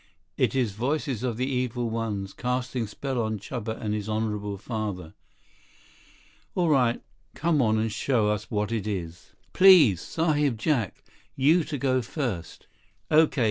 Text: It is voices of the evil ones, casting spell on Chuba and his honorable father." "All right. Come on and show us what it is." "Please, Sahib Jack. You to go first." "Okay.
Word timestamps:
It 0.35 0.55
is 0.55 0.71
voices 0.71 1.21
of 1.21 1.37
the 1.37 1.45
evil 1.45 1.87
ones, 1.87 2.33
casting 2.33 2.87
spell 2.87 3.21
on 3.21 3.37
Chuba 3.37 3.79
and 3.79 3.93
his 3.93 4.09
honorable 4.09 4.57
father." 4.57 5.13
"All 6.55 6.69
right. 6.69 7.03
Come 7.35 7.61
on 7.61 7.77
and 7.77 7.91
show 7.91 8.27
us 8.29 8.49
what 8.49 8.71
it 8.71 8.87
is." 8.87 9.33
"Please, 9.53 10.01
Sahib 10.01 10.57
Jack. 10.57 11.03
You 11.35 11.63
to 11.65 11.77
go 11.77 12.01
first." 12.01 12.65
"Okay. 13.11 13.39